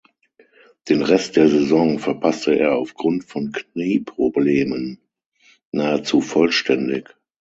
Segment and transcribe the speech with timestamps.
[0.89, 4.99] Den Rest der Saison verpasste er aufgrund von Knieproblemen
[5.71, 7.15] nahezu vollständig.